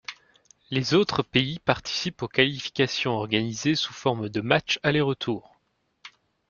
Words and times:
Les 0.71 0.95
autres 0.95 1.21
pays 1.21 1.59
participent 1.59 2.23
aux 2.23 2.27
qualifications 2.27 3.11
organisées 3.17 3.75
sous 3.75 3.93
forme 3.93 4.29
de 4.29 4.41
matchs 4.41 4.79
aller-retour. 4.81 5.57